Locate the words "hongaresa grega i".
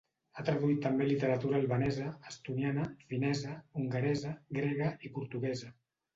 3.83-5.15